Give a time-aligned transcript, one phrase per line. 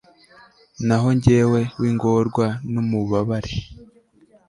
[0.85, 3.53] naho jyewe, w'ingorwa n'umubabare